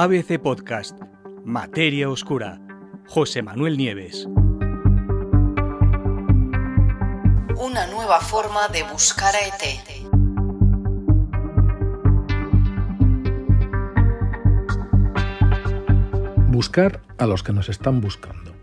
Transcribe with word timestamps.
ABC 0.00 0.38
Podcast, 0.38 0.96
Materia 1.44 2.08
Oscura, 2.08 2.60
José 3.08 3.42
Manuel 3.42 3.76
Nieves. 3.76 4.28
Una 7.56 7.84
nueva 7.90 8.20
forma 8.20 8.68
de 8.68 8.84
buscar 8.84 9.34
a 9.34 9.40
ET. 9.40 10.06
Buscar 16.46 17.02
a 17.18 17.26
los 17.26 17.42
que 17.42 17.52
nos 17.52 17.68
están 17.68 18.00
buscando. 18.00 18.54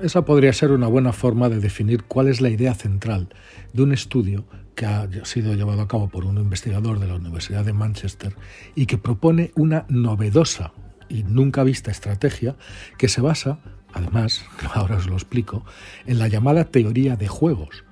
Esa 0.00 0.24
podría 0.24 0.52
ser 0.52 0.70
una 0.70 0.86
buena 0.86 1.12
forma 1.12 1.48
de 1.48 1.58
definir 1.58 2.04
cuál 2.04 2.28
es 2.28 2.40
la 2.40 2.50
idea 2.50 2.72
central 2.72 3.30
de 3.72 3.82
un 3.82 3.92
estudio 3.92 4.44
que 4.76 4.86
ha 4.86 5.08
sido 5.24 5.54
llevado 5.54 5.82
a 5.82 5.88
cabo 5.88 6.08
por 6.08 6.24
un 6.24 6.36
investigador 6.36 7.00
de 7.00 7.08
la 7.08 7.16
Universidad 7.16 7.64
de 7.64 7.72
Manchester 7.72 8.36
y 8.76 8.86
que 8.86 8.96
propone 8.96 9.50
una 9.56 9.86
novedosa 9.88 10.72
y 11.08 11.22
nunca 11.24 11.62
vista 11.64 11.90
estrategia 11.90 12.56
que 12.98 13.08
se 13.08 13.20
basa, 13.20 13.58
además, 13.92 14.44
ahora 14.74 14.96
os 14.96 15.06
lo 15.06 15.14
explico, 15.14 15.64
en 16.06 16.18
la 16.18 16.28
llamada 16.28 16.64
teoría 16.64 17.16
de 17.16 17.28
juegos. 17.28 17.84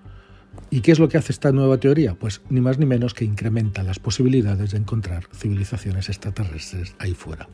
¿Y 0.71 0.81
qué 0.81 0.93
es 0.93 0.99
lo 0.99 1.09
que 1.09 1.19
hace 1.19 1.33
esta 1.33 1.53
nueva 1.53 1.79
teoría? 1.79 2.15
Pues 2.15 2.43
ni 2.51 2.61
más 2.61 2.79
ni 2.79 2.87
menos 2.87 3.15
que 3.15 3.25
incrementa 3.25 3.83
las 3.83 3.99
posibilidades 3.99 4.73
de 4.73 4.79
encontrar 4.79 5.25
civilizaciones 5.35 6.09
extraterrestres 6.09 6.95
ahí 6.99 7.15
fuera. 7.15 7.49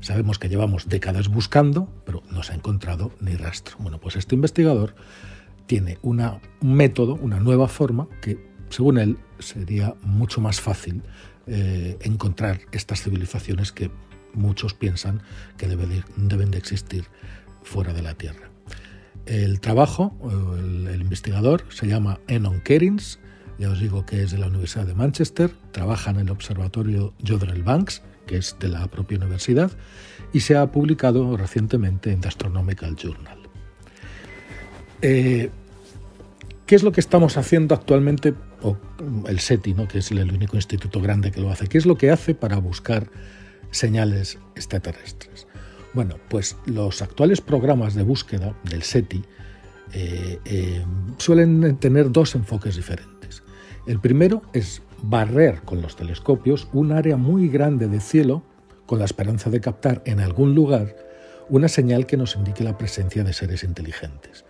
Sabemos 0.00 0.38
que 0.38 0.48
llevamos 0.48 0.88
décadas 0.88 1.28
buscando, 1.28 1.88
pero 2.04 2.22
no 2.30 2.42
se 2.42 2.52
ha 2.52 2.56
encontrado 2.56 3.12
ni 3.20 3.34
rastro. 3.34 3.76
Bueno, 3.78 3.98
pues 3.98 4.16
este 4.16 4.34
investigador 4.34 4.94
tiene 5.66 5.98
un 6.02 6.22
método, 6.60 7.14
una 7.14 7.40
nueva 7.40 7.68
forma 7.68 8.06
que, 8.20 8.38
según 8.68 8.98
él, 8.98 9.18
sería 9.38 9.94
mucho 10.02 10.40
más 10.40 10.60
fácil 10.60 11.02
eh, 11.46 11.96
encontrar 12.02 12.60
estas 12.72 13.02
civilizaciones 13.02 13.72
que 13.72 13.90
muchos 14.36 14.74
piensan 14.74 15.22
que 15.56 15.66
deben 15.66 16.50
de 16.50 16.58
existir 16.58 17.06
fuera 17.62 17.92
de 17.92 18.02
la 18.02 18.14
Tierra. 18.14 18.50
El 19.26 19.60
trabajo, 19.60 20.16
el, 20.56 21.00
investigador, 21.00 21.64
se 21.70 21.88
llama 21.88 22.20
Enon 22.28 22.60
Kerins, 22.60 23.18
ya 23.58 23.70
os 23.70 23.80
digo 23.80 24.06
que 24.06 24.22
es 24.22 24.30
de 24.30 24.38
la 24.38 24.46
Universidad 24.46 24.86
de 24.86 24.94
Manchester, 24.94 25.50
trabaja 25.72 26.10
en 26.10 26.20
el 26.20 26.30
observatorio 26.30 27.12
Jodrell 27.26 27.64
Banks, 27.64 28.02
que 28.26 28.36
es 28.36 28.56
de 28.60 28.68
la 28.68 28.86
propia 28.86 29.18
universidad, 29.18 29.72
y 30.32 30.40
se 30.40 30.56
ha 30.56 30.70
publicado 30.70 31.36
recientemente 31.36 32.12
en 32.12 32.20
The 32.20 32.28
Astronomical 32.28 32.94
Journal. 32.94 33.38
Eh, 35.02 35.50
¿Qué 36.66 36.74
es 36.74 36.82
lo 36.82 36.92
que 36.92 37.00
estamos 37.00 37.36
haciendo 37.36 37.74
actualmente? 37.74 38.34
O 38.62 38.76
el 39.28 39.40
SETI, 39.40 39.74
¿no? 39.74 39.88
que 39.88 39.98
es 39.98 40.10
el 40.10 40.32
único 40.32 40.56
instituto 40.56 41.00
grande 41.00 41.30
que 41.30 41.40
lo 41.40 41.50
hace. 41.50 41.68
¿Qué 41.68 41.78
es 41.78 41.86
lo 41.86 41.96
que 41.96 42.10
hace 42.10 42.34
para 42.34 42.58
buscar 42.58 43.08
señales 43.76 44.38
extraterrestres? 44.54 45.46
Bueno, 45.92 46.16
pues 46.28 46.56
los 46.66 47.02
actuales 47.02 47.40
programas 47.40 47.94
de 47.94 48.02
búsqueda 48.02 48.54
del 48.64 48.82
SETI 48.82 49.24
eh, 49.92 50.38
eh, 50.44 50.84
suelen 51.18 51.78
tener 51.78 52.10
dos 52.10 52.34
enfoques 52.34 52.76
diferentes. 52.76 53.42
El 53.86 54.00
primero 54.00 54.42
es 54.52 54.82
barrer 55.02 55.62
con 55.62 55.80
los 55.80 55.96
telescopios 55.96 56.68
un 56.72 56.92
área 56.92 57.16
muy 57.16 57.48
grande 57.48 57.88
de 57.88 58.00
cielo 58.00 58.42
con 58.86 58.98
la 58.98 59.04
esperanza 59.04 59.50
de 59.50 59.60
captar 59.60 60.02
en 60.04 60.20
algún 60.20 60.54
lugar 60.54 60.96
una 61.48 61.68
señal 61.68 62.06
que 62.06 62.16
nos 62.16 62.36
indique 62.36 62.64
la 62.64 62.76
presencia 62.76 63.22
de 63.24 63.32
seres 63.32 63.62
inteligentes. 63.62 64.44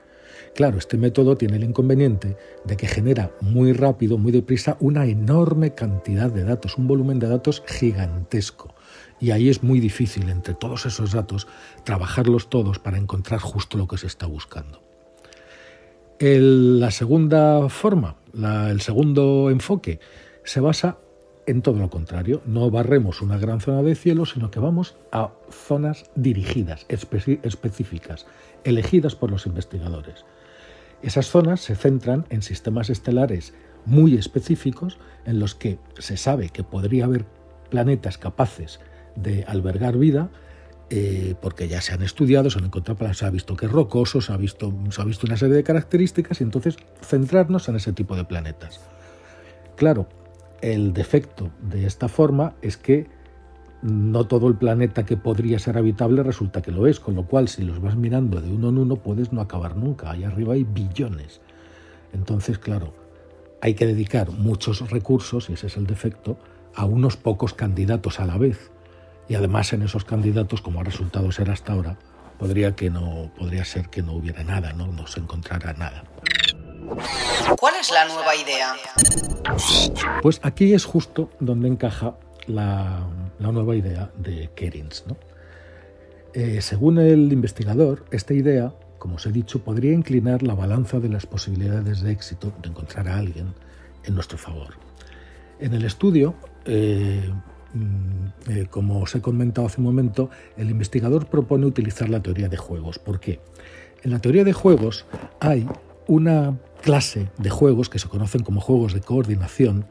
Claro, 0.55 0.79
este 0.79 0.97
método 0.97 1.37
tiene 1.37 1.57
el 1.57 1.65
inconveniente 1.65 2.37
de 2.65 2.77
que 2.79 2.87
genera 2.87 3.31
muy 3.43 3.75
rápido, 3.75 4.17
muy 4.17 4.33
deprisa, 4.33 4.79
una 4.81 5.05
enorme 5.05 5.75
cantidad 5.75 6.31
de 6.31 6.45
datos, 6.45 6.79
un 6.79 6.87
volumen 6.89 7.19
de 7.19 7.29
datos 7.29 7.63
gigantesco. 7.67 8.75
Y 9.21 9.31
ahí 9.31 9.49
es 9.49 9.63
muy 9.63 9.81
difícil, 9.81 10.29
entre 10.29 10.55
todos 10.55 10.87
esos 10.87 11.13
datos, 11.13 11.47
trabajarlos 11.85 12.51
todos 12.51 12.79
para 12.79 12.99
encontrar 12.99 13.41
justo 13.41 13.79
lo 13.79 13.89
que 13.89 13.99
se 13.99 14.07
está 14.07 14.27
buscando. 14.27 14.83
la 16.19 16.91
segunda 16.91 17.69
forma, 17.69 18.17
el 18.35 18.81
segundo 18.81 19.51
enfoque, 19.51 20.01
se 20.45 20.61
basa 20.61 20.99
en 21.47 21.63
todo 21.63 21.79
lo 21.79 21.91
contrario. 21.91 22.43
No 22.45 22.71
barremos 22.71 23.23
una 23.23 23.39
gran 23.39 23.61
zona 23.61 23.83
de 23.83 23.95
cielo, 23.95 24.27
sino 24.27 24.51
que 24.51 24.61
vamos 24.61 24.97
a 25.13 25.33
zonas 25.51 26.11
dirigidas, 26.15 26.87
específicas, 26.89 28.27
elegidas 28.65 29.15
por 29.15 29.31
los 29.31 29.47
investigadores. 29.47 30.25
Esas 31.03 31.31
zonas 31.31 31.61
se 31.61 31.77
centran 31.77 32.27
en 32.31 32.43
sistemas 32.43 32.91
estelares 32.91 33.55
muy 33.85 34.17
específicos 34.17 34.99
en 35.25 35.39
los 35.39 35.55
que 35.55 35.79
se 35.99 36.17
sabe 36.17 36.49
que 36.49 36.65
podría 36.65 37.05
haber 37.05 37.25
planetas 37.71 38.19
capaces 38.19 38.81
de 39.17 39.45
albergar 39.45 39.99
vida, 39.99 40.31
eh, 40.89 41.35
porque 41.41 41.67
ya 41.67 41.81
se 41.81 41.93
han 41.93 42.03
estudiado, 42.03 42.49
se 42.49 42.59
han 42.59 42.67
encontrado, 42.67 43.13
se 43.13 43.27
ha 43.27 43.31
visto 43.31 43.57
que 43.57 43.67
es 43.67 43.73
rocoso, 43.73 44.21
se 44.21 44.33
ha, 44.33 44.37
visto, 44.37 44.73
se 44.91 45.03
ha 45.03 45.05
visto 45.05 45.27
una 45.27 45.37
serie 45.37 45.57
de 45.57 45.65
características 45.65 46.41
y 46.41 46.45
entonces 46.45 46.77
centrarnos 47.03 47.69
en 47.69 47.77
ese 47.77 47.93
tipo 47.93 48.15
de 48.15 48.25
planetas. 48.25 48.81
Claro, 49.75 50.09
el 50.63 50.93
defecto 50.93 51.51
de 51.61 51.87
esta 51.87 52.09
forma 52.09 52.55
es 52.63 52.77
que 52.77 53.09
no 53.83 54.27
todo 54.27 54.49
el 54.49 54.57
planeta 54.57 55.05
que 55.05 55.17
podría 55.17 55.59
ser 55.59 55.77
habitable 55.77 56.23
resulta 56.23 56.63
que 56.63 56.73
lo 56.73 56.87
es, 56.87 57.01
con 57.01 57.15
lo 57.15 57.27
cual 57.27 57.49
si 57.49 57.63
los 57.63 57.81
vas 57.81 57.97
mirando 57.97 58.41
de 58.41 58.51
uno 58.51 58.71
en 58.71 58.79
uno 58.79 58.97
puedes 58.97 59.33
no 59.33 59.41
acabar 59.41 59.77
nunca. 59.77 60.11
Ahí 60.11 60.25
arriba 60.25 60.55
hay 60.55 60.65
billones. 60.65 61.41
Entonces, 62.13 62.59
claro, 62.59 62.95
hay 63.61 63.75
que 63.75 63.87
dedicar 63.87 64.31
muchos 64.31 64.91
recursos, 64.91 65.51
y 65.51 65.55
ese 65.55 65.67
es 65.67 65.77
el 65.77 65.87
defecto, 65.87 66.39
a 66.75 66.85
unos 66.85 67.17
pocos 67.17 67.55
candidatos 67.55 68.21
a 68.21 68.27
la 68.27 68.39
vez. 68.39 68.71
Y 69.29 69.35
además 69.35 69.73
en 69.73 69.83
esos 69.83 70.05
candidatos, 70.05 70.63
como 70.63 70.81
ha 70.81 70.85
resultado 70.85 71.33
ser 71.33 71.51
hasta 71.51 71.73
ahora, 71.73 71.99
podría, 72.39 72.77
que 72.77 72.91
no, 72.91 73.31
podría 73.37 73.65
ser 73.65 73.89
que 73.89 74.03
no 74.03 74.13
hubiera 74.13 74.45
nada, 74.45 74.73
¿no? 74.73 74.87
no 74.87 75.07
se 75.07 75.21
encontrara 75.21 75.73
nada. 75.73 76.05
¿Cuál 77.59 77.75
es 77.81 77.91
la 77.91 78.07
nueva 78.07 78.37
idea? 78.37 78.75
Pues 80.23 80.41
aquí 80.43 80.75
es 80.75 80.85
justo 80.85 81.31
donde 81.41 81.69
encaja 81.69 82.17
la, 82.47 83.07
nueva 83.39 83.75
idea 83.75 84.11
de 84.17 84.51
Kerins. 84.55 85.05
Eh, 86.35 86.61
según 86.61 86.99
el 86.99 87.33
investigador, 87.33 88.05
esta 88.11 88.35
idea, 88.35 88.73
como 88.99 89.17
os 89.17 89.27
he 89.27 89.33
dicho, 89.33 89.65
podría 89.65 89.93
inclinar 89.93 90.43
la 90.43 90.55
balanza 90.55 91.01
de 91.01 91.09
las 91.09 91.27
posibilidades 91.27 92.03
de 92.03 92.13
éxito 92.13 92.53
de 92.63 92.69
encontrar 92.69 93.09
a 93.09 93.17
alguien 93.17 93.55
en 94.05 94.15
nuestro 94.15 94.39
favor. 94.39 94.75
En 95.59 95.75
el 95.75 95.85
estudio, 95.85 96.35
eh, 96.67 97.33
eh, 98.49 98.67
como 98.71 99.01
os 99.01 99.15
he 99.15 99.21
comentado 99.21 99.67
hace 99.67 99.81
un 99.81 99.87
momento, 99.87 100.31
el 100.57 100.71
investigador 100.71 101.27
propone 101.27 101.67
utilizar 101.67 102.09
la 102.09 102.23
teoría 102.23 102.49
de 102.49 102.57
juegos. 102.57 102.99
¿Por 102.99 103.21
qué? 103.21 103.41
En 104.03 104.13
la 104.13 104.19
teoría 104.19 104.45
de 104.45 104.53
juegos 104.53 105.05
hay 105.41 105.67
una 106.07 106.59
clase 106.83 107.31
de 107.39 107.51
juegos 107.51 107.89
que 107.89 107.99
se 107.99 108.09
conocen 108.09 108.43
como 108.43 108.61
juegos 108.61 108.95
de 108.95 109.01
coordinación 109.01 109.87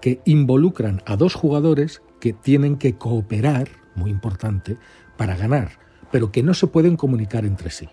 que 0.00 0.20
involucran 0.24 1.02
a 1.06 1.16
dos 1.16 1.34
jugadores 1.34 2.02
que 2.20 2.32
tienen 2.32 2.76
que 2.76 2.96
cooperar, 2.96 3.68
muy 3.94 4.10
importante, 4.10 4.76
para 5.16 5.36
ganar, 5.36 5.72
pero 6.10 6.32
que 6.32 6.42
no 6.42 6.54
se 6.54 6.68
pueden 6.68 6.96
comunicar 6.96 7.44
entre 7.44 7.70
sí. 7.70 7.88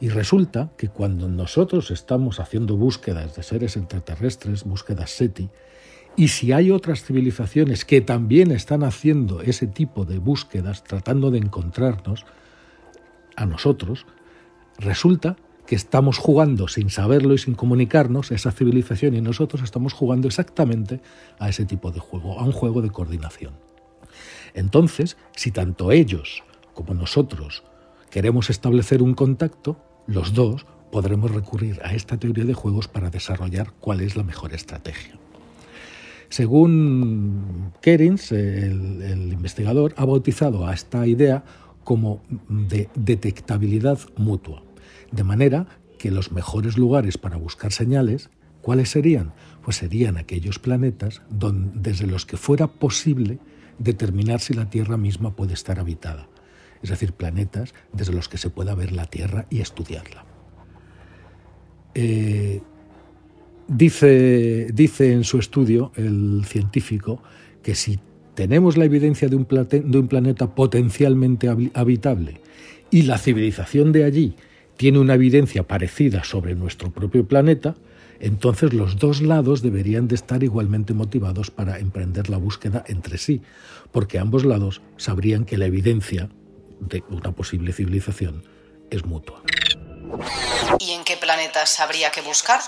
Y 0.00 0.08
resulta 0.08 0.72
que 0.76 0.88
cuando 0.88 1.28
nosotros 1.28 1.90
estamos 1.90 2.40
haciendo 2.40 2.76
búsquedas 2.76 3.36
de 3.36 3.42
seres 3.42 3.76
extraterrestres, 3.76 4.64
búsquedas 4.64 5.10
SETI, 5.10 5.50
y 6.16 6.28
si 6.28 6.52
hay 6.52 6.70
otras 6.70 7.04
civilizaciones 7.04 7.84
que 7.84 8.00
también 8.00 8.50
están 8.50 8.84
haciendo 8.84 9.40
ese 9.40 9.66
tipo 9.66 10.04
de 10.04 10.18
búsquedas, 10.18 10.84
tratando 10.84 11.30
de 11.30 11.38
encontrarnos 11.38 12.26
a 13.36 13.46
nosotros, 13.46 14.06
resulta 14.78 15.36
que 15.66 15.74
estamos 15.74 16.18
jugando 16.18 16.68
sin 16.68 16.90
saberlo 16.90 17.34
y 17.34 17.38
sin 17.38 17.54
comunicarnos, 17.54 18.30
esa 18.30 18.52
civilización 18.52 19.14
y 19.14 19.20
nosotros 19.20 19.62
estamos 19.62 19.92
jugando 19.92 20.28
exactamente 20.28 21.00
a 21.38 21.48
ese 21.48 21.64
tipo 21.64 21.92
de 21.92 22.00
juego, 22.00 22.38
a 22.38 22.44
un 22.44 22.52
juego 22.52 22.82
de 22.82 22.90
coordinación. 22.90 23.54
Entonces, 24.54 25.16
si 25.34 25.50
tanto 25.50 25.92
ellos 25.92 26.42
como 26.74 26.94
nosotros 26.94 27.62
queremos 28.10 28.50
establecer 28.50 29.02
un 29.02 29.14
contacto, 29.14 29.78
los 30.06 30.34
dos 30.34 30.66
podremos 30.90 31.30
recurrir 31.30 31.80
a 31.84 31.94
esta 31.94 32.18
teoría 32.18 32.44
de 32.44 32.54
juegos 32.54 32.88
para 32.88 33.08
desarrollar 33.08 33.72
cuál 33.80 34.02
es 34.02 34.16
la 34.16 34.24
mejor 34.24 34.52
estrategia. 34.52 35.18
Según 36.32 37.74
Kerins, 37.82 38.32
el, 38.32 39.28
investigador, 39.34 39.92
ha 39.98 40.06
bautizado 40.06 40.66
a 40.66 40.72
esta 40.72 41.06
idea 41.06 41.44
como 41.84 42.22
de 42.48 42.88
detectabilidad 42.94 43.98
mutua. 44.16 44.62
De 45.10 45.24
manera 45.24 45.66
que 45.98 46.10
los 46.10 46.32
mejores 46.32 46.78
lugares 46.78 47.18
para 47.18 47.36
buscar 47.36 47.70
señales, 47.70 48.30
¿cuáles 48.62 48.88
serían? 48.88 49.34
Pues 49.62 49.76
serían 49.76 50.16
aquellos 50.16 50.58
planetas 50.58 51.20
desde 51.28 52.06
los 52.06 52.24
que 52.24 52.38
fuera 52.38 52.66
posible 52.66 53.38
determinar 53.78 54.40
si 54.40 54.54
la 54.54 54.70
Tierra 54.70 54.96
misma 54.96 55.36
puede 55.36 55.52
estar 55.52 55.78
habitada. 55.78 56.28
Es 56.82 56.88
decir, 56.88 57.12
planetas 57.12 57.74
desde 57.92 58.14
los 58.14 58.30
que 58.30 58.38
se 58.38 58.48
pueda 58.48 58.74
ver 58.74 58.92
la 58.92 59.04
Tierra 59.04 59.44
y 59.50 59.60
estudiarla. 59.60 60.24
Eh, 61.94 62.62
dice, 63.68 64.68
dice 64.72 65.12
en 65.12 65.24
su 65.24 65.38
estudio 65.38 65.92
el 65.96 66.44
científico 66.44 67.22
que 67.62 67.74
si 67.74 67.98
tenemos 68.34 68.76
la 68.76 68.84
evidencia 68.84 69.28
de 69.28 69.36
un, 69.36 69.44
planeta 69.44 70.54
potencialmente 70.54 71.48
habitable 71.74 72.40
y 72.90 73.02
la 73.02 73.18
civilización 73.18 73.92
de 73.92 74.04
allí 74.04 74.34
tiene 74.76 74.98
una 74.98 75.14
evidencia 75.14 75.62
parecida 75.64 76.24
sobre 76.24 76.54
nuestro 76.54 76.90
propio 76.90 77.26
planeta, 77.26 77.74
entonces 78.20 78.72
los 78.72 78.98
dos 78.98 79.20
lados 79.20 79.62
deberían 79.62 80.08
de 80.08 80.14
estar 80.14 80.42
igualmente 80.42 80.94
motivados 80.94 81.50
para 81.50 81.78
emprender 81.78 82.30
la 82.30 82.36
búsqueda 82.36 82.84
entre 82.86 83.18
sí, 83.18 83.42
porque 83.90 84.18
ambos 84.18 84.44
lados 84.44 84.80
sabrían 84.96 85.44
que 85.44 85.58
la 85.58 85.66
evidencia 85.66 86.28
de 86.80 87.04
una 87.10 87.32
posible 87.32 87.72
civilización 87.72 88.42
es 88.90 89.04
mutua. 89.04 89.42
¿Y 90.78 90.91
qué 91.04 91.16
planetas 91.16 91.80
habría 91.80 92.10
que 92.10 92.20
buscar? 92.20 92.60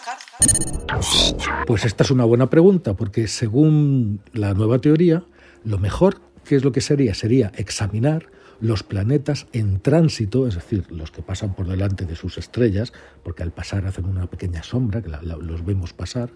Pues 1.66 1.84
esta 1.84 2.04
es 2.04 2.10
una 2.10 2.24
buena 2.24 2.48
pregunta, 2.50 2.94
porque 2.94 3.28
según 3.28 4.20
la 4.32 4.54
nueva 4.54 4.78
teoría, 4.78 5.24
lo 5.64 5.78
mejor, 5.78 6.20
¿qué 6.44 6.56
es 6.56 6.64
lo 6.64 6.72
que 6.72 6.80
sería? 6.80 7.14
Sería 7.14 7.52
examinar 7.56 8.26
los 8.60 8.82
planetas 8.82 9.46
en 9.52 9.80
tránsito, 9.80 10.46
es 10.46 10.54
decir, 10.54 10.90
los 10.90 11.10
que 11.10 11.22
pasan 11.22 11.54
por 11.54 11.66
delante 11.66 12.06
de 12.06 12.16
sus 12.16 12.38
estrellas, 12.38 12.92
porque 13.22 13.42
al 13.42 13.52
pasar 13.52 13.86
hacen 13.86 14.04
una 14.04 14.26
pequeña 14.26 14.62
sombra, 14.62 15.02
que 15.02 15.08
los 15.08 15.64
vemos 15.64 15.92
pasar, 15.92 16.30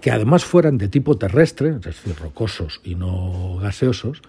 que 0.00 0.10
además 0.10 0.44
fueran 0.44 0.78
de 0.78 0.88
tipo 0.88 1.18
terrestre, 1.18 1.70
es 1.70 1.80
decir, 1.82 2.16
rocosos 2.16 2.80
y 2.84 2.94
no 2.94 3.58
gaseosos, 3.60 4.22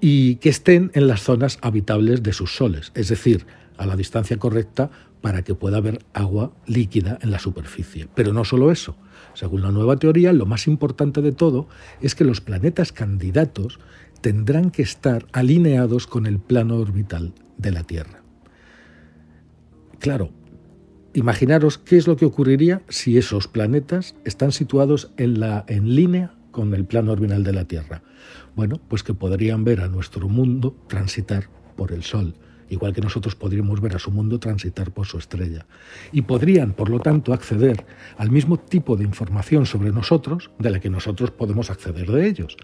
y 0.00 0.36
que 0.36 0.48
estén 0.48 0.90
en 0.94 1.08
las 1.08 1.22
zonas 1.22 1.58
habitables 1.60 2.22
de 2.22 2.32
sus 2.32 2.54
soles, 2.54 2.92
es 2.94 3.08
decir, 3.08 3.46
a 3.78 3.86
la 3.86 3.96
distancia 3.96 4.36
correcta 4.36 4.90
para 5.20 5.42
que 5.42 5.54
pueda 5.54 5.78
haber 5.78 6.04
agua 6.12 6.52
líquida 6.66 7.18
en 7.22 7.30
la 7.30 7.38
superficie. 7.38 8.08
Pero 8.14 8.32
no 8.32 8.44
solo 8.44 8.70
eso. 8.70 8.96
Según 9.34 9.62
la 9.62 9.70
nueva 9.70 9.96
teoría, 9.96 10.32
lo 10.32 10.46
más 10.46 10.66
importante 10.66 11.22
de 11.22 11.32
todo 11.32 11.68
es 12.00 12.14
que 12.14 12.24
los 12.24 12.40
planetas 12.40 12.92
candidatos 12.92 13.78
tendrán 14.20 14.70
que 14.70 14.82
estar 14.82 15.26
alineados 15.32 16.06
con 16.06 16.26
el 16.26 16.38
plano 16.38 16.76
orbital 16.76 17.32
de 17.56 17.72
la 17.72 17.84
Tierra. 17.84 18.22
Claro, 19.98 20.30
imaginaros 21.14 21.78
qué 21.78 21.96
es 21.96 22.06
lo 22.06 22.16
que 22.16 22.26
ocurriría 22.26 22.82
si 22.88 23.18
esos 23.18 23.48
planetas 23.48 24.14
están 24.24 24.52
situados 24.52 25.10
en, 25.16 25.42
en 25.66 25.94
línea 25.94 26.34
con 26.50 26.74
el 26.74 26.84
plano 26.84 27.12
orbital 27.12 27.44
de 27.44 27.52
la 27.52 27.64
Tierra. 27.64 28.02
Bueno, 28.56 28.80
pues 28.88 29.02
que 29.02 29.14
podrían 29.14 29.64
ver 29.64 29.80
a 29.80 29.88
nuestro 29.88 30.28
mundo 30.28 30.76
transitar 30.88 31.48
por 31.76 31.92
el 31.92 32.02
Sol, 32.02 32.34
igual 32.70 32.92
que 32.92 33.00
nosotros 33.00 33.34
podríamos 33.34 33.80
ver 33.80 33.96
a 33.96 33.98
su 33.98 34.10
mundo 34.10 34.38
transitar 34.38 34.90
por 34.90 35.06
su 35.06 35.18
estrella. 35.18 35.66
Y 36.12 36.22
podrían, 36.22 36.72
por 36.72 36.90
lo 36.90 37.00
tanto, 37.00 37.32
acceder 37.32 37.86
al 38.16 38.30
mismo 38.30 38.58
tipo 38.58 38.96
de 38.96 39.04
información 39.04 39.66
sobre 39.66 39.92
nosotros 39.92 40.50
de 40.58 40.70
la 40.70 40.80
que 40.80 40.90
nosotros 40.90 41.30
podemos 41.30 41.70
acceder 41.70 42.10
de 42.10 42.28
ellos 42.28 42.56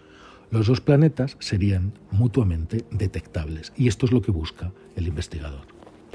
los 0.50 0.68
dos 0.68 0.80
planetas 0.80 1.36
serían 1.40 1.94
mutuamente 2.10 2.84
detectables. 2.90 3.72
Y 3.76 3.88
esto 3.88 4.06
es 4.06 4.12
lo 4.12 4.22
que 4.22 4.30
busca 4.30 4.72
el 4.94 5.08
investigador. 5.08 5.66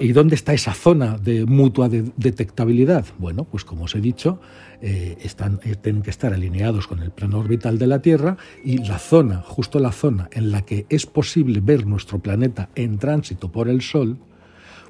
¿Y 0.02 0.14
dónde 0.14 0.36
está 0.36 0.54
esa 0.54 0.74
zona 0.74 1.18
de 1.18 1.46
mutua 1.46 1.90
detectabilidad? 1.90 3.06
Bueno, 3.18 3.44
pues 3.44 3.66
como 3.66 3.84
os 3.84 3.96
he 3.96 4.00
dicho, 4.00 4.40
eh, 4.82 5.18
eh, 5.20 5.76
tienen 5.76 6.02
que 6.02 6.10
estar 6.10 6.34
alineados 6.34 6.88
con 6.88 7.00
el 7.00 7.12
plano 7.12 7.40
orbital 7.40 7.78
de 7.78 7.88
la 7.88 8.02
Tierra 8.02 8.38
y 8.64 8.78
la 8.78 8.98
zona, 8.98 9.42
justo 9.42 9.80
la 9.80 9.92
zona 9.92 10.30
en 10.32 10.52
la 10.52 10.62
que 10.62 10.86
es 10.90 11.06
posible 11.06 11.60
ver 11.60 11.86
nuestro 11.86 12.20
planeta 12.20 12.70
en 12.76 12.98
tránsito 12.98 13.52
por 13.52 13.68
el 13.68 13.82
Sol, 13.82 14.18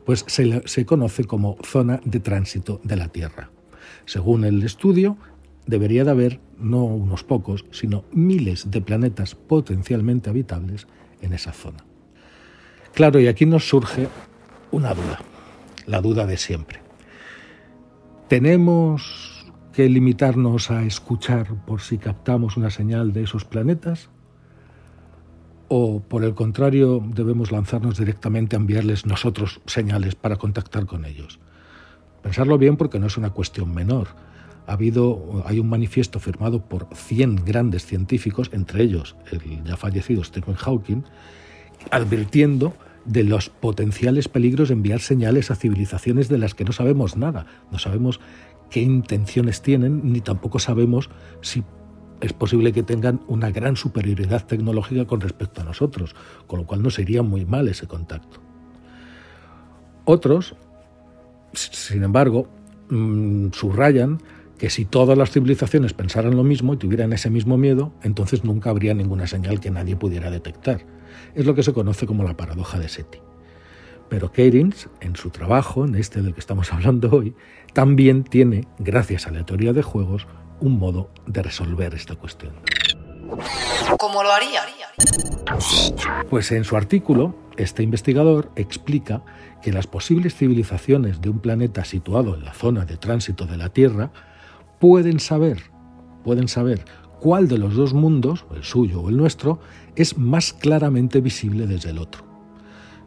pues 0.06 0.25
se, 0.27 0.61
se 0.67 0.85
conoce 0.85 1.23
como 1.23 1.57
zona 1.63 2.01
de 2.06 2.19
tránsito 2.19 2.79
de 2.83 2.95
la 2.95 3.07
Tierra. 3.07 3.50
Según 4.06 4.44
el 4.44 4.61
estudio, 4.61 5.17
debería 5.65 6.03
de 6.03 6.11
haber 6.11 6.39
no 6.59 6.83
unos 6.83 7.23
pocos, 7.23 7.65
sino 7.71 8.03
miles 8.11 8.69
de 8.69 8.81
planetas 8.81 9.33
potencialmente 9.33 10.29
habitables 10.29 10.88
en 11.21 11.33
esa 11.33 11.51
zona. 11.51 11.83
Claro, 12.94 13.19
y 13.19 13.27
aquí 13.27 13.45
nos 13.45 13.67
surge 13.67 14.07
una 14.71 14.94
duda, 14.94 15.19
la 15.86 16.01
duda 16.01 16.25
de 16.25 16.38
siempre. 16.38 16.80
¿Tenemos 18.27 19.51
que 19.74 19.89
limitarnos 19.89 20.71
a 20.71 20.83
escuchar 20.83 21.66
por 21.66 21.81
si 21.81 21.98
captamos 21.98 22.57
una 22.57 22.69
señal 22.69 23.13
de 23.13 23.24
esos 23.24 23.45
planetas? 23.45 24.10
¿O 25.68 26.01
por 26.01 26.24
el 26.24 26.33
contrario 26.33 27.04
debemos 27.06 27.51
lanzarnos 27.51 27.98
directamente 27.98 28.56
a 28.56 28.60
enviarles 28.60 29.06
nosotros 29.06 29.62
señales 29.66 30.16
para 30.16 30.38
contactar 30.38 30.86
con 30.86 31.06
ellos? 31.06 31.39
Pensarlo 32.21 32.57
bien 32.57 32.75
porque 32.75 33.00
no 33.00 33.07
es 33.07 33.18
una 33.18 33.30
cuestión 33.30 33.74
menor 33.74 34.07
ha 34.69 34.74
habido, 34.74 35.44
hay 35.48 35.60
un 35.60 35.68
manifiesto 35.68 36.19
firmado 36.19 36.62
por 36.62 36.88
100 36.94 37.44
grandes 37.44 37.88
científicos, 37.88 38.51
entre 38.54 38.83
ellos 38.83 39.16
el 39.31 39.63
ya 39.63 39.75
fallecido 39.75 40.24
Stephen 40.24 40.54
Hawking, 40.54 41.01
advirtiendo 41.89 42.75
de 43.09 43.23
los 43.23 43.50
potenciales 43.50 44.27
peligros 44.27 44.69
de 44.69 44.75
enviar 44.75 45.00
señales 45.00 45.50
a 45.50 45.56
civilizaciones 45.56 46.29
de 46.29 46.38
las 46.38 46.53
que 46.53 46.63
no 46.63 46.71
sabemos 46.71 47.17
nada. 47.17 47.47
No 47.71 47.79
sabemos 47.79 48.19
qué 48.69 48.81
intenciones 48.81 49.63
tienen, 49.63 50.13
ni 50.13 50.21
tampoco 50.21 50.59
sabemos 50.59 51.09
si 51.41 51.63
es 52.21 52.33
posible 52.33 52.71
que 52.71 52.83
tengan 52.83 53.21
una 53.27 53.50
gran 53.50 53.77
superioridad 53.77 54.45
tecnológica 54.45 55.06
con 55.06 55.21
respecto 55.21 55.61
a 55.61 55.63
nosotros, 55.63 56.15
con 56.45 56.59
lo 56.59 56.65
cual 56.67 56.83
nos 56.83 57.00
iría 57.00 57.23
muy 57.23 57.45
mal 57.45 57.67
ese 57.67 57.88
contacto. 57.88 58.41
Otros, 60.06 60.56
sin 61.53 62.03
embargo, 62.03 62.47
mm, 62.91 63.47
subrayan 63.53 64.21
que 64.59 64.69
si 64.69 64.85
todas 64.85 65.17
las 65.17 65.31
civilizaciones 65.31 65.94
pensaran 65.94 66.35
lo 66.35 66.44
mismo 66.44 66.73
y 66.73 66.77
tuvieran 66.77 67.13
ese 67.13 67.29
mismo 67.29 67.57
miedo, 67.57 67.94
entonces 68.03 68.44
nunca 68.44 68.69
habría 68.69 68.94
ninguna 68.94 69.25
señal 69.25 69.61
que 69.61 69.71
nadie 69.71 69.95
pudiera 69.95 70.29
detectar. 70.29 70.85
Es 71.33 71.45
lo 71.45 71.56
que 71.56 71.63
se 71.63 71.73
conoce 71.73 72.06
como 72.06 72.23
la 72.23 72.35
paradoja 72.35 72.77
de 72.77 72.89
SETI. 72.89 73.19
Pero 74.09 74.31
Keirins, 74.33 74.89
en 75.00 75.15
su 75.15 75.29
trabajo, 75.29 75.85
en 75.85 75.95
este 75.95 76.21
del 76.21 76.33
que 76.33 76.41
estamos 76.41 76.73
hablando 76.73 77.09
hoy, 77.09 77.33
también 77.73 78.23
tiene, 78.25 78.67
gracias 78.79 79.27
a 79.27 79.31
la 79.31 79.45
teoría 79.45 79.71
de 79.71 79.81
juegos, 79.81 80.27
un 80.59 80.77
modo 80.77 81.09
de 81.25 81.41
resolver 81.41 81.95
esta 81.95 82.15
cuestión. 82.15 82.51
¿Cómo 83.97 84.23
lo 84.23 84.31
haría? 84.31 84.61
Pues 86.29 86.51
en 86.51 86.65
su 86.65 86.75
artículo, 86.75 87.35
este 87.56 87.81
investigador 87.81 88.51
explica 88.57 89.23
que 89.61 89.71
las 89.71 89.88
posibles 89.88 90.35
civilizaciones 90.35 91.21
de 91.21 91.29
un 91.29 91.39
planeta 91.39 91.85
situado 91.85 92.35
en 92.35 92.44
la 92.44 92.53
zona 92.53 92.85
de 92.85 92.97
tránsito 92.97 93.45
de 93.45 93.57
la 93.57 93.69
Tierra 93.69 94.11
pueden 94.79 95.19
saber, 95.19 95.63
pueden 96.23 96.47
saber 96.47 96.85
cuál 97.19 97.47
de 97.47 97.57
los 97.57 97.75
dos 97.75 97.93
mundos, 97.93 98.45
el 98.55 98.63
suyo 98.63 99.01
o 99.01 99.09
el 99.09 99.17
nuestro, 99.17 99.59
es 99.95 100.17
más 100.17 100.53
claramente 100.53 101.21
visible 101.21 101.68
desde 101.68 101.89
el 101.89 101.99
otro. 101.99 102.23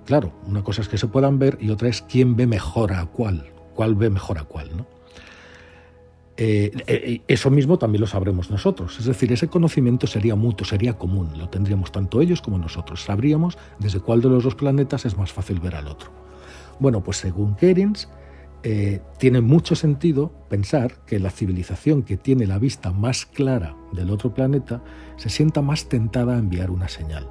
Claro, 0.05 0.33
una 0.47 0.63
cosa 0.63 0.83
es 0.83 0.89
que 0.89 0.99
se 0.99 1.07
puedan 1.07 1.39
ver 1.39 1.59
y 1.61 1.71
otra 1.71 1.89
es 1.89 2.03
quién 2.03 2.37
ve 2.37 2.47
mejor 2.47 2.93
a 2.93 3.07
cuál, 3.07 3.51
cuál 3.75 3.95
ve 3.95 4.11
mejor 4.11 4.39
a 4.39 4.45
cuál. 4.45 4.77
¿no? 4.77 4.87
Eh, 6.37 6.73
eh, 6.87 7.21
eso 7.29 7.51
mismo 7.51 7.79
también 7.79 8.01
lo 8.01 8.07
sabremos 8.07 8.51
nosotros, 8.51 8.99
es 8.99 9.05
decir, 9.05 9.33
ese 9.33 9.49
conocimiento 9.49 10.07
sería 10.07 10.35
mutuo, 10.35 10.67
sería 10.67 10.95
común, 10.95 11.39
lo 11.39 11.49
tendríamos 11.51 11.93
tanto 11.93 12.21
ellos 12.21 12.41
como 12.41 12.59
nosotros, 12.59 13.05
sabríamos 13.05 13.59
desde 13.79 14.01
cuál 14.01 14.23
de 14.23 14.31
los 14.31 14.43
dos 14.43 14.55
planetas 14.55 15.05
es 15.05 15.17
más 15.17 15.31
fácil 15.31 15.61
ver 15.61 15.77
al 15.77 15.89
otro. 15.89 16.11
Bueno, 16.81 17.03
pues 17.03 17.19
según 17.19 17.55
Kerins, 17.55 18.09
eh, 18.65 19.01
tiene 19.19 19.41
mucho 19.41 19.75
sentido 19.75 20.33
pensar 20.49 21.05
que 21.05 21.19
la 21.19 21.31
civilización 21.31 22.03
que 22.03 22.17
tiene 22.17 22.47
la 22.47 22.59
vista 22.59 22.93
más 22.93 23.27
clara 23.27 23.77
del 23.93 24.11
otro 24.11 24.33
planeta 24.35 24.83
se 25.17 25.31
sienta 25.31 25.63
más 25.63 25.89
tentada 25.89 26.37
a 26.37 26.39
enviar 26.39 26.71
una 26.71 26.89
señal. 26.89 27.29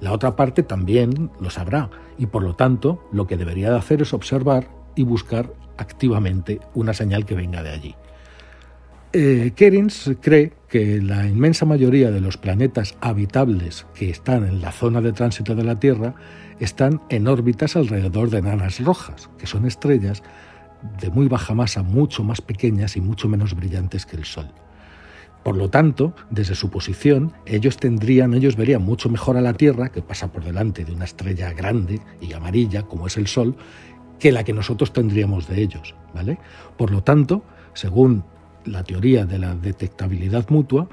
La 0.00 0.12
otra 0.12 0.36
parte 0.36 0.62
también 0.62 1.30
lo 1.38 1.50
sabrá 1.50 1.90
y 2.18 2.26
por 2.26 2.42
lo 2.42 2.54
tanto 2.54 3.08
lo 3.12 3.26
que 3.26 3.36
debería 3.36 3.70
de 3.70 3.76
hacer 3.76 4.02
es 4.02 4.14
observar 4.14 4.68
y 4.94 5.02
buscar 5.04 5.52
activamente 5.76 6.60
una 6.74 6.94
señal 6.94 7.26
que 7.26 7.34
venga 7.34 7.62
de 7.62 7.70
allí. 7.70 7.94
Eh, 9.12 9.52
Kerins 9.54 10.10
cree 10.20 10.52
que 10.68 11.00
la 11.00 11.26
inmensa 11.26 11.64
mayoría 11.66 12.10
de 12.10 12.20
los 12.20 12.36
planetas 12.36 12.96
habitables 13.00 13.86
que 13.94 14.10
están 14.10 14.44
en 14.44 14.60
la 14.60 14.72
zona 14.72 15.00
de 15.00 15.12
tránsito 15.12 15.54
de 15.54 15.62
la 15.62 15.78
Tierra 15.78 16.14
están 16.58 17.00
en 17.10 17.28
órbitas 17.28 17.76
alrededor 17.76 18.30
de 18.30 18.38
enanas 18.38 18.80
rojas, 18.80 19.30
que 19.38 19.46
son 19.46 19.66
estrellas 19.66 20.22
de 21.00 21.10
muy 21.10 21.28
baja 21.28 21.54
masa, 21.54 21.82
mucho 21.82 22.22
más 22.22 22.40
pequeñas 22.40 22.96
y 22.96 23.00
mucho 23.00 23.28
menos 23.28 23.54
brillantes 23.54 24.06
que 24.06 24.16
el 24.16 24.24
Sol. 24.24 24.50
Por 25.42 25.56
lo 25.56 25.68
tanto, 25.68 26.14
desde 26.30 26.54
su 26.54 26.70
posición, 26.70 27.32
ellos 27.44 27.76
tendrían, 27.76 28.32
ellos 28.32 28.56
verían 28.56 28.82
mucho 28.82 29.10
mejor 29.10 29.36
a 29.36 29.42
la 29.42 29.52
Tierra, 29.52 29.90
que 29.90 30.00
pasa 30.00 30.32
por 30.32 30.42
delante 30.42 30.84
de 30.84 30.92
una 30.92 31.04
estrella 31.04 31.52
grande 31.52 32.00
y 32.20 32.32
amarilla, 32.32 32.84
como 32.84 33.06
es 33.06 33.16
el 33.18 33.26
Sol, 33.26 33.54
que 34.18 34.32
la 34.32 34.44
que 34.44 34.54
nosotros 34.54 34.92
tendríamos 34.92 35.46
de 35.46 35.60
ellos. 35.60 35.94
¿vale? 36.14 36.38
Por 36.78 36.90
lo 36.90 37.02
tanto, 37.02 37.44
según 37.74 38.24
la 38.64 38.84
teoría 38.84 39.26
de 39.26 39.38
la 39.38 39.54
detectabilidad 39.54 40.48
mutua, 40.48 40.88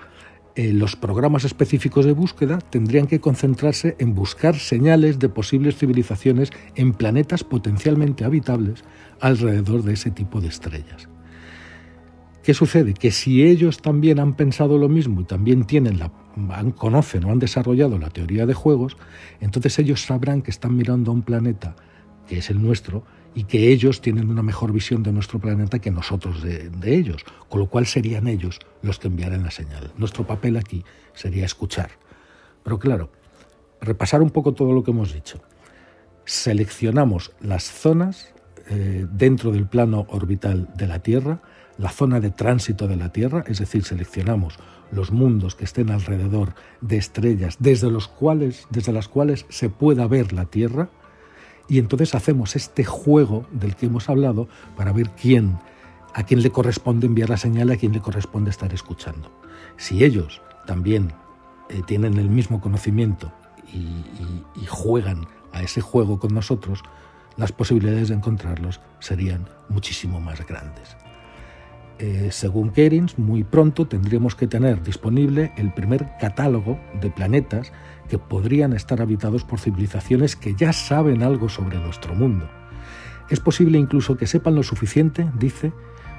eh, 0.55 0.73
los 0.73 0.95
programas 0.95 1.45
específicos 1.45 2.05
de 2.05 2.11
búsqueda 2.11 2.59
tendrían 2.59 3.07
que 3.07 3.21
concentrarse 3.21 3.95
en 3.99 4.13
buscar 4.13 4.55
señales 4.55 5.17
de 5.17 5.29
posibles 5.29 5.77
civilizaciones 5.77 6.51
en 6.75 6.93
planetas 6.93 7.43
potencialmente 7.43 8.25
habitables 8.25 8.83
alrededor 9.21 9.83
de 9.83 9.93
ese 9.93 10.11
tipo 10.11 10.41
de 10.41 10.49
estrellas. 10.49 11.07
¿Qué 12.43 12.53
sucede? 12.53 12.93
Que 12.93 13.11
si 13.11 13.43
ellos 13.43 13.81
también 13.81 14.19
han 14.19 14.35
pensado 14.35 14.77
lo 14.77 14.89
mismo 14.89 15.21
y 15.21 15.25
también 15.25 15.65
tienen 15.65 15.99
la 15.99 16.11
conocen 16.75 17.25
o 17.25 17.31
han 17.31 17.39
desarrollado 17.39 17.97
la 17.99 18.09
teoría 18.09 18.45
de 18.45 18.53
juegos, 18.53 18.97
entonces 19.41 19.77
ellos 19.79 20.01
sabrán 20.01 20.41
que 20.41 20.51
están 20.51 20.75
mirando 20.75 21.11
a 21.11 21.13
un 21.13 21.21
planeta 21.21 21.75
que 22.27 22.39
es 22.39 22.49
el 22.49 22.61
nuestro 22.61 23.03
y 23.33 23.45
que 23.45 23.71
ellos 23.71 24.01
tienen 24.01 24.29
una 24.29 24.43
mejor 24.43 24.71
visión 24.73 25.03
de 25.03 25.11
nuestro 25.11 25.39
planeta 25.39 25.79
que 25.79 25.91
nosotros 25.91 26.43
de, 26.43 26.95
ellos, 26.95 27.23
con 27.49 27.61
lo 27.61 27.67
cual 27.67 27.85
serían 27.85 28.27
ellos 28.27 28.59
los 28.81 28.99
que 28.99 29.07
enviaran 29.07 29.43
la 29.43 29.51
señal. 29.51 29.91
Nuestro 29.97 30.27
papel 30.27 30.57
aquí 30.57 30.83
sería 31.13 31.45
escuchar. 31.45 31.91
Pero 32.63 32.79
claro, 32.79 33.11
repasar 33.79 34.21
un 34.21 34.29
poco 34.29 34.53
todo 34.53 34.73
lo 34.73 34.83
que 34.83 34.91
hemos 34.91 35.13
dicho. 35.13 35.41
Seleccionamos 36.25 37.31
las 37.39 37.63
zonas 37.63 38.33
eh, 38.69 39.05
dentro 39.11 39.51
del 39.51 39.67
plano 39.67 40.05
orbital 40.09 40.69
de 40.75 40.87
la 40.87 40.99
Tierra, 40.99 41.41
la 41.77 41.89
zona 41.89 42.19
de 42.19 42.29
tránsito 42.29 42.87
de 42.87 42.97
la 42.97 43.11
Tierra, 43.11 43.43
es 43.47 43.59
decir, 43.59 43.83
seleccionamos 43.83 44.59
los 44.91 45.11
mundos 45.11 45.55
que 45.55 45.63
estén 45.63 45.89
alrededor 45.89 46.53
de 46.81 46.97
estrellas 46.97 47.57
desde, 47.59 47.89
los 47.89 48.07
cuales, 48.07 48.67
desde 48.69 48.91
las 48.91 49.07
cuales 49.07 49.45
se 49.49 49.69
pueda 49.69 50.05
ver 50.07 50.33
la 50.33 50.45
Tierra, 50.45 50.89
y 51.71 51.79
entonces 51.79 52.15
hacemos 52.15 52.57
este 52.57 52.83
juego 52.83 53.45
del 53.49 53.77
que 53.77 53.85
hemos 53.85 54.09
hablado 54.09 54.49
para 54.75 54.91
ver 54.91 55.09
quién, 55.11 55.57
a 56.13 56.23
quién 56.23 56.41
le 56.41 56.51
corresponde 56.51 57.07
enviar 57.07 57.29
la 57.29 57.37
señal 57.37 57.69
y 57.69 57.71
a 57.71 57.77
quién 57.77 57.93
le 57.93 58.01
corresponde 58.01 58.49
estar 58.49 58.73
escuchando. 58.73 59.31
Si 59.77 60.03
ellos 60.03 60.41
también 60.67 61.13
eh, 61.69 61.81
tienen 61.87 62.17
el 62.17 62.27
mismo 62.27 62.59
conocimiento 62.59 63.31
y, 63.71 64.65
juegan 64.67 65.27
a 65.53 65.63
ese 65.63 65.79
juego 65.79 66.19
con 66.19 66.33
nosotros, 66.33 66.83
las 67.37 67.53
posibilidades 67.53 68.09
de 68.09 68.15
encontrarlos 68.15 68.81
serían 68.99 69.47
muchísimo 69.69 70.19
más 70.19 70.45
grandes. 70.45 70.97
Eh, 72.03 72.29
según 72.31 72.71
Kerins, 72.71 73.19
muy 73.19 73.43
pronto 73.43 73.87
tendríamos 73.87 74.33
que 74.33 74.47
tener 74.47 74.81
disponible 74.81 75.53
el 75.55 75.71
primer 75.71 76.17
catálogo 76.19 76.79
de 76.99 77.11
planetas 77.11 77.71
que 78.09 78.17
podrían 78.17 78.73
estar 78.73 79.03
habitados 79.03 79.43
por 79.43 79.59
civilizaciones 79.59 80.35
que 80.35 80.55
ya 80.55 80.73
saben 80.73 81.21
algo 81.21 81.47
sobre 81.47 81.77
nuestro 81.77 82.15
mundo. 82.15 82.49
Es 83.29 83.39
posible 83.39 83.77
incluso 83.77 84.17
que 84.17 84.25
sepan 84.25 84.55
lo 84.55 84.63
suficiente, 84.63 85.29
dice, 85.37 85.73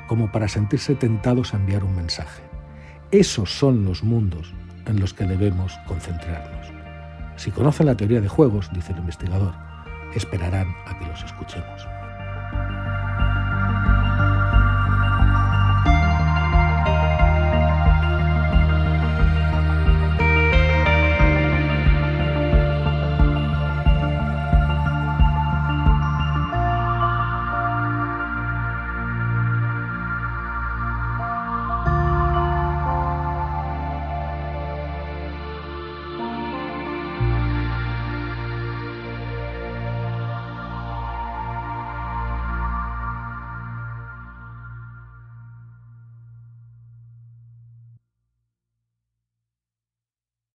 como 0.06 0.30
para 0.30 0.46
sentirse 0.46 0.94
tentados 0.94 1.52
a 1.52 1.56
enviar 1.56 1.82
un 1.82 1.96
mensaje. 1.96 2.44
Esos 3.10 3.50
son 3.50 3.84
los 3.84 4.04
mundos 4.04 4.54
en 4.86 5.00
los 5.00 5.12
que 5.12 5.24
debemos 5.24 5.76
concentrarnos. 5.88 6.68
Si 7.34 7.50
conocen 7.50 7.86
la 7.86 7.96
teoría 7.96 8.20
de 8.20 8.28
juegos, 8.28 8.70
dice 8.72 8.92
el 8.92 9.00
investigador, 9.00 9.54
esperarán 10.14 10.76
a 10.86 10.96
que 10.96 11.06
los 11.06 11.24
escuchemos. 11.24 11.88